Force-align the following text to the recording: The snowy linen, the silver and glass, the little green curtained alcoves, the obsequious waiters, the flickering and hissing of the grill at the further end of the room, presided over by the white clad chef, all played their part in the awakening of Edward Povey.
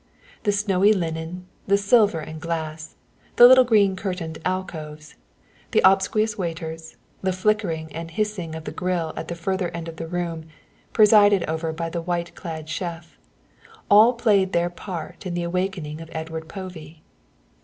The 0.45 0.51
snowy 0.51 0.93
linen, 0.93 1.45
the 1.67 1.77
silver 1.77 2.21
and 2.21 2.41
glass, 2.41 2.95
the 3.35 3.45
little 3.47 3.63
green 3.63 3.95
curtained 3.95 4.39
alcoves, 4.43 5.13
the 5.73 5.81
obsequious 5.85 6.39
waiters, 6.39 6.97
the 7.21 7.31
flickering 7.31 7.93
and 7.93 8.09
hissing 8.09 8.55
of 8.55 8.63
the 8.63 8.71
grill 8.71 9.13
at 9.15 9.27
the 9.27 9.35
further 9.35 9.69
end 9.75 9.87
of 9.87 9.97
the 9.97 10.07
room, 10.07 10.45
presided 10.91 11.43
over 11.43 11.71
by 11.71 11.91
the 11.91 12.01
white 12.01 12.33
clad 12.33 12.67
chef, 12.67 13.19
all 13.91 14.13
played 14.13 14.53
their 14.53 14.71
part 14.71 15.27
in 15.27 15.35
the 15.35 15.43
awakening 15.43 16.01
of 16.01 16.09
Edward 16.13 16.49
Povey. 16.49 17.03